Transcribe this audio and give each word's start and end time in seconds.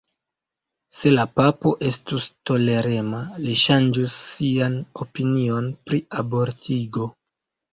Se 1.01 1.11
la 1.11 1.25
papo 1.39 1.73
estus 1.89 2.29
tolerema, 2.51 3.19
li 3.43 3.53
ŝanĝus 3.65 4.17
sian 4.23 4.81
opinion 5.07 5.69
pri 5.91 6.01
abortigo. 6.25 7.11